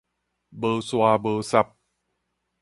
[0.49, 1.73] 無沙無圾